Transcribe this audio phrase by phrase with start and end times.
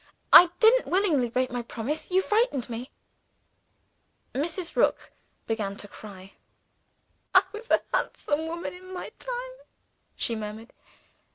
[0.33, 2.89] "I didn't willfully break my promise; you frightened me."
[4.33, 4.75] Mrs.
[4.75, 5.11] Rook
[5.45, 6.33] began to cry.
[7.35, 9.57] "I was a handsome woman in my time,"
[10.15, 10.73] she murmured.